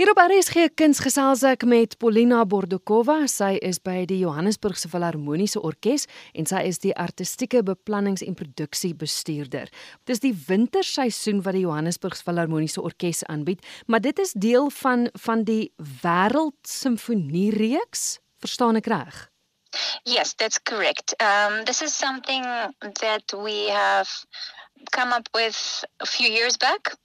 Hier 0.00 0.08
op 0.08 0.16
RSG 0.16 0.70
Kunsgesels 0.80 1.42
ek 1.44 1.68
met 1.68 1.92
Polina 2.00 2.40
Bordokova. 2.48 3.28
Sy 3.28 3.60
is 3.60 3.76
by 3.84 4.08
die 4.08 4.16
Johannesburgse 4.22 4.88
Filharmoniese 4.88 5.60
Orkees 5.60 6.08
en 6.32 6.48
sy 6.48 6.64
is 6.70 6.80
die 6.80 6.96
artistieke 6.96 7.60
beplannings- 7.60 8.24
en 8.24 8.32
produksiebestuurder. 8.32 9.68
Dit 10.08 10.14
is 10.14 10.24
die 10.24 10.32
winterseisoen 10.32 11.44
wat 11.44 11.52
die 11.52 11.66
Johannesburgse 11.66 12.24
Filharmoniese 12.24 12.80
Orkees 12.80 13.20
aanbied, 13.28 13.60
maar 13.92 14.00
dit 14.00 14.16
is 14.24 14.32
deel 14.32 14.72
van 14.78 15.12
van 15.20 15.44
die 15.44 15.68
Wêreldsimfoniereeks. 15.76 18.24
Verstaan 18.40 18.80
ek 18.80 18.88
reg? 18.88 19.28
Yes, 20.08 20.32
that's 20.32 20.56
correct. 20.62 21.12
Um, 21.20 21.64
this 21.64 21.82
is 21.82 21.92
something 21.92 22.44
that 23.04 23.34
we 23.36 23.68
have 23.68 24.08
come 24.96 25.12
up 25.12 25.28
with 25.36 25.84
a 26.00 26.06
few 26.06 26.32
years 26.32 26.56
back. 26.56 26.96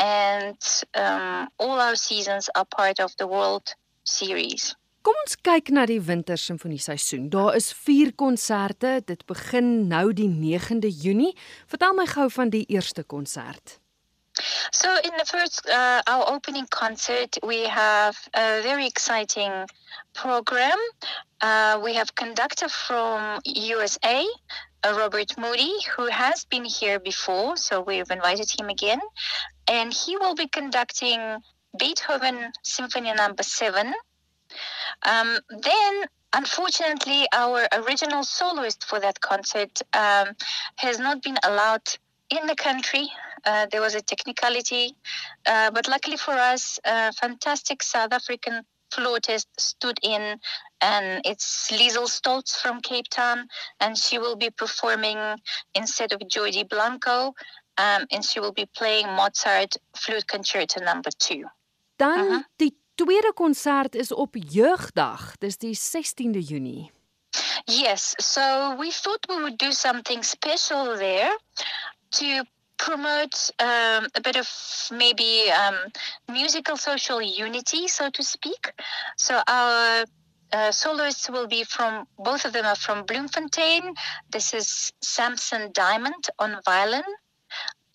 And 0.00 0.56
um, 0.94 1.48
all 1.58 1.78
our 1.78 1.94
seasons 1.94 2.48
are 2.54 2.64
part 2.64 2.98
of 2.98 3.14
the 3.18 3.26
World 3.26 3.74
Series. 4.04 4.74
Kom 5.00 5.16
ons 5.24 5.36
kyk 5.40 5.70
na 5.72 5.86
die 5.88 6.00
winter 6.04 6.36
simfonie 6.36 6.80
seisoen. 6.80 7.30
Daar 7.32 7.54
is 7.56 7.70
4 7.72 8.12
konserte. 8.20 8.98
Dit 9.08 9.24
begin 9.28 9.88
nou 9.88 10.10
die 10.12 10.28
9de 10.28 10.90
Junie. 10.92 11.32
Vertel 11.72 11.96
my 11.96 12.04
gou 12.08 12.26
van 12.32 12.52
die 12.52 12.66
eerste 12.68 13.04
konsert. 13.04 13.78
So 14.70 14.88
in 15.02 15.16
the 15.16 15.24
first 15.24 15.66
uh, 15.68 16.00
our 16.06 16.24
opening 16.32 16.68
concert 16.68 17.38
we 17.42 17.68
have 17.68 18.16
a 18.32 18.60
very 18.62 18.86
exciting 18.86 19.68
program. 20.12 20.78
Uh, 21.40 21.80
we 21.82 21.94
have 21.94 22.14
conductor 22.14 22.68
from 22.68 23.40
USA, 23.44 24.24
uh, 24.84 24.94
Robert 24.96 25.36
Moody, 25.38 25.72
who 25.96 26.06
has 26.06 26.44
been 26.44 26.64
here 26.64 27.00
before, 27.00 27.56
so 27.56 27.80
we've 27.80 28.10
invited 28.10 28.50
him 28.50 28.68
again. 28.68 29.00
And 29.70 29.94
he 29.94 30.16
will 30.18 30.34
be 30.34 30.48
conducting 30.48 31.38
Beethoven 31.78 32.52
Symphony 32.62 33.14
Number 33.14 33.42
no. 33.42 33.42
7. 33.42 33.94
Um, 35.04 35.38
then, 35.48 36.04
unfortunately, 36.32 37.26
our 37.32 37.66
original 37.72 38.24
soloist 38.24 38.84
for 38.84 38.98
that 39.00 39.20
concert 39.20 39.80
um, 39.94 40.34
has 40.76 40.98
not 40.98 41.22
been 41.22 41.38
allowed 41.44 41.88
in 42.30 42.46
the 42.46 42.56
country. 42.56 43.08
Uh, 43.46 43.66
there 43.70 43.80
was 43.80 43.94
a 43.94 44.02
technicality, 44.02 44.96
uh, 45.46 45.70
but 45.70 45.88
luckily 45.88 46.16
for 46.16 46.32
us, 46.32 46.78
a 46.84 47.12
fantastic 47.12 47.82
South 47.82 48.12
African 48.12 48.64
flautist 48.90 49.48
stood 49.58 49.98
in, 50.02 50.38
and 50.80 51.22
it's 51.24 51.70
Liesl 51.70 52.08
Stoltz 52.08 52.60
from 52.60 52.80
Cape 52.80 53.08
Town, 53.08 53.48
and 53.78 53.96
she 53.96 54.18
will 54.18 54.36
be 54.36 54.50
performing 54.50 55.18
instead 55.74 56.12
of 56.12 56.28
Joy 56.28 56.50
Blanco, 56.68 57.34
um, 57.80 58.04
and 58.10 58.24
she 58.24 58.40
will 58.40 58.52
be 58.52 58.66
playing 58.66 59.06
Mozart 59.06 59.76
Flute 59.94 60.26
Concerto 60.26 60.80
Number 60.80 61.12
Two. 61.16 61.48
Dan 61.96 62.18
uh 62.18 62.30
-huh. 62.30 62.44
die 62.56 62.74
tweede 62.94 63.32
konsert 63.34 63.94
is 63.94 64.12
op 64.12 64.34
Jeugdag, 64.34 65.36
dis 65.38 65.56
die 65.56 65.74
16de 65.74 66.40
Junie. 66.40 66.90
Yes, 67.64 68.14
so 68.16 68.76
we 68.78 68.90
thought 68.90 69.26
we 69.28 69.34
would 69.34 69.58
do 69.58 69.72
something 69.72 70.24
special 70.24 70.96
there 70.96 71.38
to 72.08 72.44
promote 72.76 73.52
um, 73.58 74.08
a 74.14 74.20
bit 74.22 74.36
of 74.36 74.48
maybe 74.90 75.52
um, 75.52 75.76
musical 76.26 76.76
social 76.76 77.20
unity, 77.20 77.88
so 77.88 78.10
to 78.10 78.22
speak. 78.22 78.72
So 79.16 79.34
our 79.46 80.04
uh, 80.52 80.70
soloists 80.70 81.28
will 81.28 81.46
be 81.46 81.64
from 81.64 82.06
both 82.16 82.44
of 82.44 82.52
them 82.52 82.64
are 82.64 82.78
from 82.78 83.04
Bloemfontein. 83.04 83.94
This 84.30 84.54
is 84.54 84.92
Samson 85.00 85.70
Diamond 85.72 86.28
on 86.38 86.60
violin 86.64 87.04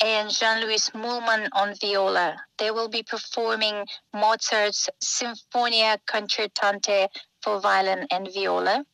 and 0.03 0.29
Jean-Louis 0.29 0.89
Moolman 0.91 1.49
on 1.53 1.75
viola. 1.79 2.37
They 2.57 2.71
will 2.71 2.89
be 2.89 3.03
performing 3.03 3.85
Mozart's 4.13 4.89
Sinfonia 5.03 5.97
Concertante 6.05 7.07
for 7.41 7.59
violin 7.59 8.07
and 8.11 8.27
viola. 8.33 8.85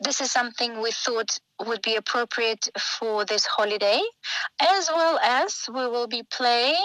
This 0.00 0.20
is 0.20 0.30
something 0.30 0.80
we 0.80 0.90
thought 0.92 1.38
would 1.66 1.82
be 1.82 1.96
appropriate 1.96 2.68
for 2.78 3.24
this 3.24 3.46
holiday, 3.46 4.00
as 4.60 4.88
well 4.88 5.18
as 5.18 5.64
we 5.68 5.86
will 5.86 6.06
be 6.06 6.22
playing 6.22 6.84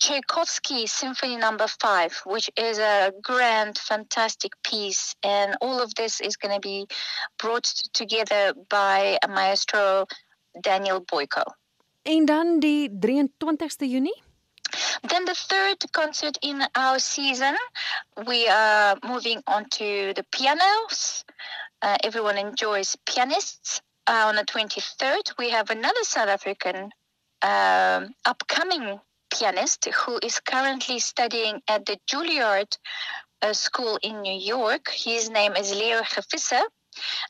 Tchaikovsky 0.00 0.86
Symphony 0.86 1.36
Number 1.36 1.64
no. 1.64 1.68
Five, 1.80 2.20
which 2.26 2.50
is 2.56 2.78
a 2.78 3.12
grand, 3.22 3.78
fantastic 3.78 4.52
piece, 4.62 5.14
and 5.22 5.56
all 5.60 5.80
of 5.80 5.94
this 5.94 6.20
is 6.20 6.36
going 6.36 6.54
to 6.54 6.60
be 6.60 6.86
brought 7.38 7.64
together 7.92 8.54
by 8.68 9.18
maestro 9.28 10.06
Daniel 10.60 11.00
Boico. 11.00 11.44
En 12.04 12.24
dan 12.24 12.58
die 12.60 12.90
23ste 12.90 13.86
Junie? 13.88 14.22
Then 15.00 15.24
the 15.24 15.34
third 15.34 15.90
concert 15.90 16.36
in 16.42 16.68
our 16.72 16.98
season, 16.98 17.56
we 18.26 18.46
are 18.48 18.98
moving 19.00 19.40
on 19.46 19.68
to 19.68 20.12
the 20.12 20.24
pianos. 20.30 21.24
Uh, 21.80 21.96
everyone 22.04 22.36
enjoys 22.36 22.96
pianists. 23.06 23.80
Uh, 24.06 24.26
on 24.28 24.34
the 24.36 24.44
23rd, 24.44 25.32
we 25.38 25.48
have 25.48 25.70
another 25.70 26.02
South 26.02 26.28
African 26.28 26.92
um, 27.40 28.14
upcoming 28.26 29.00
pianist 29.30 29.86
who 29.86 30.18
is 30.22 30.40
currently 30.40 30.98
studying 30.98 31.62
at 31.68 31.86
the 31.86 31.96
Juilliard 32.06 32.76
uh, 33.40 33.54
School 33.54 33.98
in 34.02 34.20
New 34.20 34.38
York. 34.38 34.90
His 34.90 35.30
name 35.30 35.56
is 35.56 35.72
Leo 35.72 36.02
Gevisser, 36.02 36.64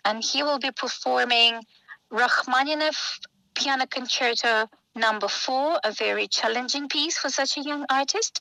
and 0.05 0.25
he 0.25 0.43
will 0.43 0.59
be 0.59 0.73
performing 0.73 1.62
Rachmaninoff 2.11 3.21
Piano 3.54 3.87
Concerto 3.87 4.69
number 4.94 5.28
four, 5.28 5.78
a 5.84 5.92
very 5.92 6.28
challenging 6.28 6.88
piece 6.88 7.19
for 7.19 7.28
such 7.28 7.56
a 7.56 7.62
young 7.62 7.84
artist. 7.91 8.41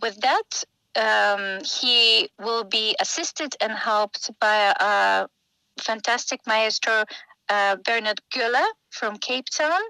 With 0.00 0.20
that, 0.20 0.64
um, 0.96 1.62
he 1.64 2.30
will 2.38 2.64
be 2.64 2.96
assisted 3.00 3.54
and 3.60 3.72
helped 3.72 4.30
by 4.40 4.74
a 4.80 5.26
fantastic 5.80 6.40
maestro, 6.46 7.04
uh, 7.48 7.76
Bernhard 7.84 8.20
Gueller 8.30 8.66
from 8.90 9.16
Cape 9.18 9.48
Town, 9.50 9.80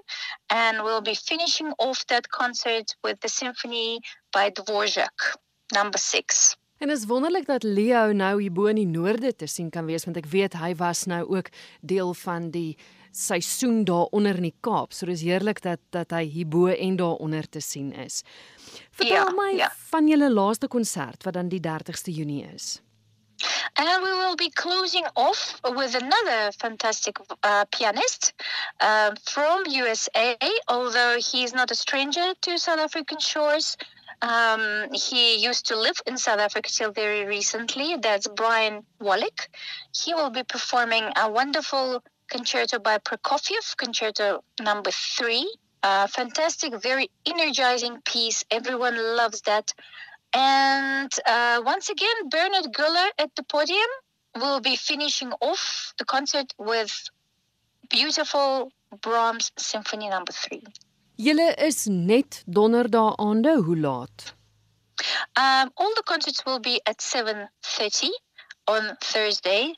and 0.49 0.83
we'll 0.83 1.01
be 1.01 1.15
finishing 1.15 1.73
off 1.79 2.05
that 2.07 2.29
concert 2.29 2.95
with 3.03 3.19
the 3.21 3.29
symphony 3.29 3.99
by 4.31 4.49
Dvorak, 4.49 5.37
number 5.73 5.97
six. 5.97 6.55
En 6.81 6.89
is 6.89 7.05
wonderlik 7.05 7.45
dat 7.45 7.63
Leo 7.63 8.11
nou 8.11 8.41
hier 8.41 8.51
bo 8.51 8.65
in 8.65 8.79
die 8.79 8.87
noorde 8.89 9.35
te 9.35 9.45
sien 9.47 9.69
kan 9.69 9.85
wees 9.85 10.07
want 10.07 10.17
ek 10.17 10.25
weet 10.31 10.55
hy 10.57 10.71
was 10.79 11.03
nou 11.05 11.21
ook 11.29 11.51
deel 11.85 12.13
van 12.23 12.49
die 12.49 12.73
seisoen 13.11 13.83
daaronder 13.85 14.35
in 14.35 14.49
die 14.49 14.57
Kaap. 14.59 14.93
So 14.93 15.05
dis 15.05 15.23
heerlik 15.25 15.61
dat 15.61 15.79
dat 15.89 16.11
hy 16.15 16.23
hierbo 16.31 16.67
en 16.71 16.95
daaronder 16.95 17.49
te 17.49 17.61
sien 17.61 17.91
is. 17.93 18.21
Vertel 18.91 19.27
ja, 19.27 19.33
my 19.35 19.51
ja. 19.57 19.71
van 19.91 20.07
julle 20.07 20.31
laaste 20.31 20.67
konsert 20.67 21.23
wat 21.23 21.33
dan 21.33 21.51
die 21.51 21.61
30ste 21.61 22.13
Junie 22.13 22.45
is. 22.53 22.79
And 23.73 24.03
we 24.03 24.09
will 24.09 24.35
be 24.35 24.51
closing 24.51 25.05
off 25.15 25.59
with 25.63 25.95
another 25.95 26.51
fantastic 26.59 27.17
uh, 27.43 27.65
pianist 27.71 28.33
uh, 28.79 29.11
from 29.23 29.63
USA, 29.65 30.37
although 30.67 31.17
he's 31.17 31.53
not 31.53 31.71
a 31.71 31.75
stranger 31.75 32.33
to 32.41 32.57
South 32.59 32.79
African 32.79 33.19
shores. 33.19 33.77
Um, 34.21 34.89
he 34.93 35.37
used 35.37 35.65
to 35.67 35.75
live 35.75 35.99
in 36.05 36.17
South 36.17 36.39
Africa 36.39 36.69
till 36.69 36.91
very 36.91 37.25
recently. 37.25 37.97
That's 37.97 38.27
Brian 38.27 38.85
Wallach. 38.99 39.49
He 39.95 40.13
will 40.13 40.29
be 40.29 40.43
performing 40.43 41.05
a 41.15 41.31
wonderful 41.31 42.03
concerto 42.31 42.79
by 42.79 42.97
Prokofiev, 42.97 43.75
concerto 43.77 44.43
number 44.59 44.91
three. 44.91 45.45
Uh, 45.83 46.07
fantastic, 46.07 46.81
very 46.81 47.09
energizing 47.25 48.01
piece. 48.05 48.43
Everyone 48.49 48.95
loves 49.17 49.41
that. 49.41 49.73
And 50.33 51.11
uh, 51.25 51.61
once 51.65 51.89
again, 51.89 52.29
Bernhard 52.29 52.73
Gueller 52.73 53.09
at 53.17 53.35
the 53.35 53.43
podium 53.43 53.91
will 54.35 54.61
be 54.61 54.75
finishing 54.77 55.31
off 55.41 55.93
the 55.97 56.05
concert 56.05 56.53
with 56.57 56.93
beautiful 57.89 58.71
Brahms 59.01 59.51
Symphony 59.57 60.07
number 60.09 60.31
three. 60.31 60.63
Julle 61.17 61.53
is 61.57 61.87
net 61.87 62.43
donderdae 62.47 63.15
aande, 63.19 63.53
hoe 63.65 63.75
laat? 63.75 64.33
Um, 65.35 65.71
all 65.75 65.93
the 65.95 66.03
concerts 66.05 66.45
will 66.45 66.59
be 66.59 66.79
at 66.85 67.01
7:30 67.01 68.09
on 68.67 68.97
Thursday 69.01 69.73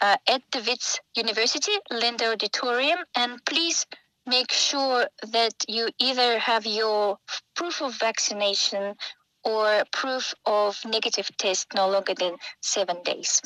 uh, 0.00 0.16
at 0.26 0.42
the 0.50 0.62
Wits 0.66 1.00
University, 1.14 1.72
Linda 1.90 2.30
Auditorium, 2.32 2.98
and 3.14 3.44
please 3.44 3.86
make 4.26 4.52
sure 4.52 5.06
that 5.32 5.54
you 5.68 5.88
either 5.98 6.38
have 6.38 6.66
your 6.66 7.18
proof 7.54 7.82
of 7.82 7.94
vaccination 7.98 8.94
or 9.42 9.84
proof 9.92 10.34
of 10.46 10.84
negative 10.84 11.30
test 11.36 11.66
no 11.74 11.88
longer 11.88 12.14
than 12.14 12.36
7 12.60 13.02
days. 13.02 13.40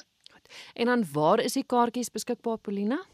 En 0.73 0.87
dan 0.87 1.05
waar 1.13 1.41
is 1.41 1.53
die 1.53 1.65
kaartjies 1.67 2.11
beskikbaar 2.11 2.57
Polina? 2.57 3.05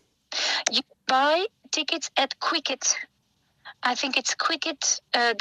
You 0.71 0.83
buy 1.05 1.49
tickets 1.71 2.11
at 2.15 2.39
Quicket. 2.39 3.09
I 3.83 3.95
think 3.95 4.17
it's 4.17 4.35
quicket 4.35 5.03
uh, 5.13 5.35